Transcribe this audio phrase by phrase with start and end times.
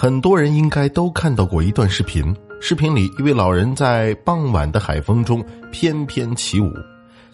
[0.00, 6.72] 很多人应该都看到过一段视频，视频里一位老人在傍晚的海风中翩翩起舞。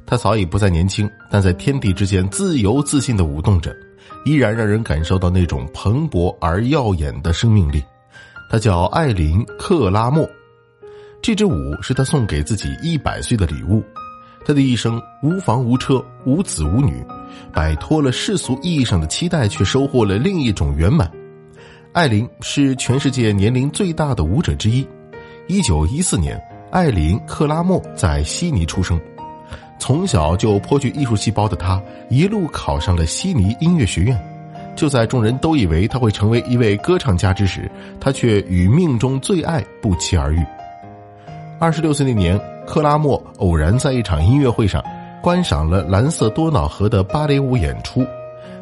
[0.04, 3.73] 他早已不再年轻，但在天地之间自由自信的舞动着，
[4.25, 7.81] 依然让人感受到那种蓬勃而耀眼的生命力。
[8.50, 10.29] 他叫艾琳·克拉默，
[11.23, 13.80] 这支舞是他送给自己一百岁的礼物。
[14.45, 17.01] 他的一生无房无车无子无女，
[17.53, 21.09] 摆脱了世俗意义上的期待，却收获了另一种圆满。
[21.97, 24.87] 艾琳是全世界年龄最大的舞者之一。
[25.46, 26.39] 一九一四年，
[26.71, 29.00] 艾琳·克拉默在悉尼出生。
[29.79, 34.14] 从小就颇具艺术细胞的她，一路考上了悉尼音乐学院。
[34.77, 37.62] 就在众人都以为他会成为一位歌唱家之时，
[37.98, 40.45] 他却与命中最爱不期而遇。
[41.59, 44.84] 二十六岁那年，克拉默偶然在一场音乐会上
[45.23, 48.05] 观赏了蓝色多瑙河的芭蕾舞演出，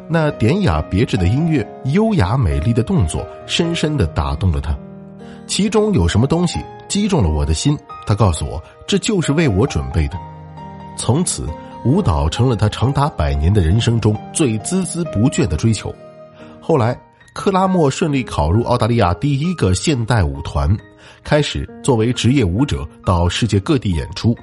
[0.07, 4.77] 那典雅别致的音乐、优雅美丽的动作，深深的打动了他。
[5.47, 7.77] 其中有什么东西击中了我的心？
[8.05, 10.17] 他告诉我，这就是为我准备的。
[10.97, 11.47] 从此，
[11.83, 15.93] 舞蹈成了他长达百年的人生中最孜孜不倦的追求。
[16.61, 16.99] 后来，
[17.33, 20.75] 克拉默顺利考入澳大利亚第一个现代舞团，
[21.23, 24.35] 开始作为职业舞者到世界各地演出。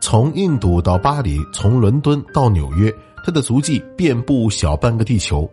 [0.00, 2.92] 从印度到巴黎，从伦敦到纽约，
[3.24, 5.48] 他的足迹遍布小半个地球。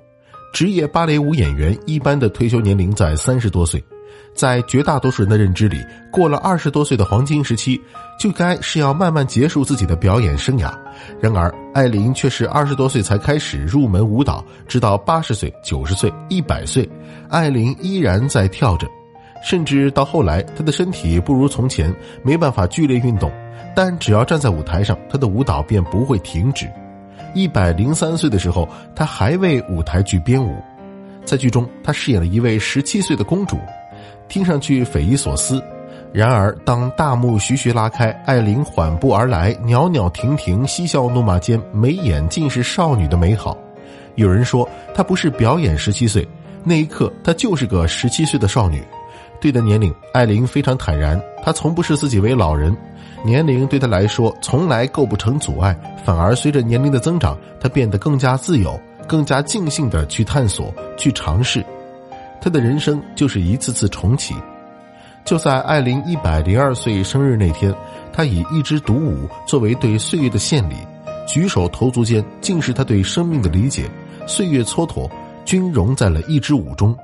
[0.53, 3.83] 职业芭蕾舞演员一般的退休年龄在三十多岁。
[4.33, 5.77] 在绝大多数人的认知里，
[6.11, 7.79] 过了二十多岁的黄金时期，
[8.19, 10.71] 就该是要慢慢结束自己的表演生涯。
[11.19, 16.87] 然而，艾琳却是二十多岁才开始入门舞蹈，直到八十岁、九十岁、一百岁，
[17.29, 18.87] 艾琳依然在跳着。
[19.43, 23.31] 甚至到后来，她的身体不如从前，没办法剧烈运动，
[23.75, 26.65] 但只要站在舞台上，她的舞蹈便不会停止。
[27.33, 30.55] 一百零三岁的时候，她还为舞台剧编舞，
[31.25, 33.57] 在剧中，她饰演了一位十七岁的公主。
[34.27, 35.59] 听上去匪夷所思，
[36.13, 43.57] 然而当大幕徐徐拉开，艾琳缓步而来，袅袅婷婷，嬉笑怒骂间，眉眼尽是少女的美好。
[44.13, 46.27] 有人说她不是表演十七岁，
[46.63, 48.83] 那一刻她就是个十七岁的少女。
[49.41, 52.75] 对的年龄，艾琳非常坦然，她从不视自己为老人，
[53.23, 55.75] 年龄对他来说从来构不成阻碍，
[56.05, 61.63] 反而随着年龄的增长，他变得更加自由，更加尽兴的去探索，去尝试。
[62.41, 64.33] 他的人生就是一次次重启。
[65.25, 67.75] 就在艾琳一百零二岁生日那天，
[68.13, 70.75] 他以一支独舞作为对岁月的献礼，
[71.27, 73.83] 举手投足间尽是他对生命的理解。
[74.25, 75.09] 岁月蹉跎，
[75.43, 76.95] 均融在了一支舞中。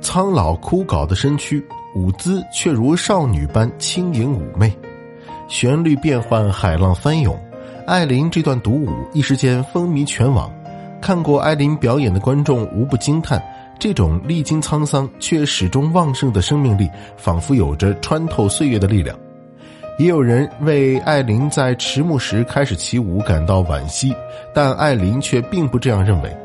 [0.00, 1.64] 苍老枯槁的身躯，
[1.96, 4.72] 舞姿却如少女般轻盈妩媚。
[5.48, 7.36] 旋律变换，海浪翻涌，
[7.86, 10.52] 艾琳这段独舞一时间风靡全网。
[11.00, 13.42] 看过艾琳表演的观众无不惊叹。
[13.78, 19.16] 这种历经沧桑却始终旺盛的生命力，仿佛有着穿透岁月的力量。
[19.98, 24.12] 也有人为艾琳在迟暮时开始起舞感到惋惜，
[24.52, 26.36] 但艾琳却并不这样认为。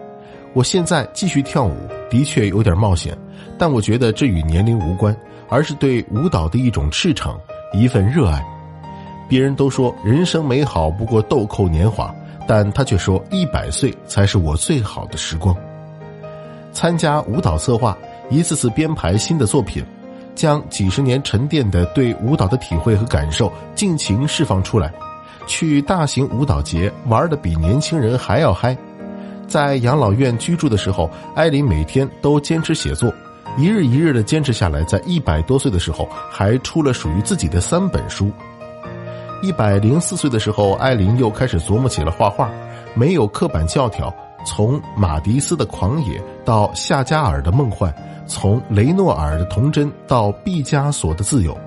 [0.53, 1.75] 我现在继续跳舞，
[2.07, 3.17] 的确有点冒险，
[3.57, 5.15] 但我觉得这与年龄无关，
[5.49, 7.35] 而是对舞蹈的一种赤诚，
[7.73, 8.52] 一份热爱。
[9.27, 12.13] 别人都说人生美好不过豆蔻年华，
[12.47, 15.55] 但他却说一百岁才是我最好的时光。
[16.71, 17.97] 参加舞蹈策划，
[18.29, 19.83] 一次次编排新的作品，
[20.35, 24.91] 将几十年沉淀的对舞蹈的体会和感受尽情释放出来。
[25.45, 28.75] 去大型舞蹈节玩的比年轻人还要嗨。
[29.45, 33.13] 在养老院居住的时候，艾琳每天都坚持写作，
[33.57, 38.31] 一日一日的坚持下来，在一百多岁的时候还出了属于自己的三本书。
[39.43, 42.49] 一百零四岁的时候，艾琳又开始琢磨起了画画，
[42.93, 44.11] 没有刻板教条。
[44.45, 47.93] 从马迪斯的狂野到夏加尔的梦幻，
[48.25, 51.57] 从雷诺尔的童真到毕加索的自由。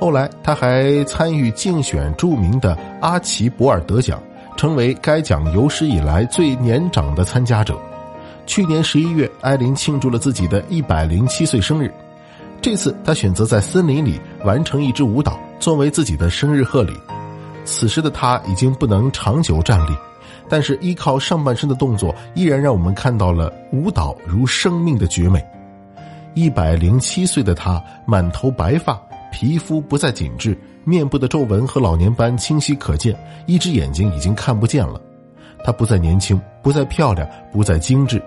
[0.00, 4.20] 后来，他还参与竞选著名的阿奇博尔德奖，
[4.56, 7.78] 成为该奖有史以来最年长的参加者。
[8.46, 11.88] 去年十一月，艾琳庆祝了自己的一百零七岁生日。
[12.66, 16.92] 这次，他选择在森林里完成一支舞蹈，作为自己的生日贺礼。
[17.64, 19.96] 此时的他已经不能长久站立。
[20.48, 25.40] 但是依靠上半身的动作，依然让我们看到了舞蹈如生命的绝美。
[26.34, 33.16] 一百零七岁的他，满头白发，皮肤不再紧致，面部的皱纹和老年斑清晰可见，
[33.46, 35.00] 一只眼睛已经看不见了。
[35.64, 38.20] 她不再年轻，不再漂亮，不再精致。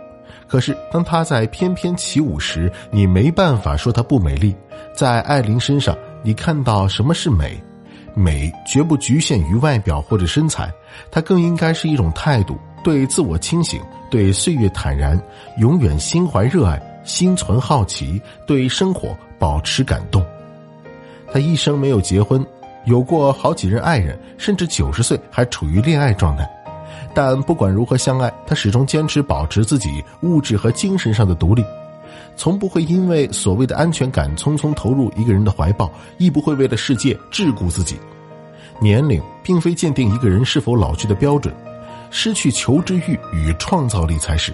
[0.49, 4.53] 可是当她在翩翩起舞时，你没办法说她不美丽。
[4.93, 7.57] 在艾琳身上，你看到什么是美？
[8.15, 10.69] 美绝不局限于外表或者身材，
[11.11, 13.79] 它更应该是一种态度，对自我清醒，
[14.09, 15.21] 对岁月坦然，
[15.59, 20.25] 永远心怀热爱，心存好奇，对生活保持感动。
[21.31, 22.43] 他一生没有结婚，
[22.85, 26.49] 有过好几任爱人，甚至九十岁还处于恋爱状态。
[27.13, 31.63] 但不管如何相爱，他始终坚持保持自己物质和精神上的独立，
[32.35, 37.97] 从不会因为所谓的安全感匆匆投入一个人的怀抱，亦不会为了世界桎梏自己。
[38.79, 41.53] 年龄并非鉴定一个人是否老去的标准，
[42.09, 44.53] 失去求知欲与创造力才是。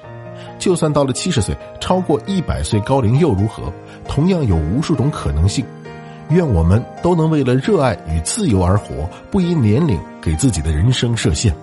[0.58, 3.72] 就算到了七十岁，超过一百岁高龄又如何？
[4.08, 5.66] 同样有无数种可能性。
[6.30, 11.56] 愿我们都能为了热爱与自由而活，不因年龄给自己的人生设限。